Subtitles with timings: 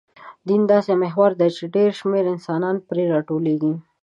[0.47, 3.73] دین داسې محور دی، چې ډېر شمېر انسانان پرې راټولېږي.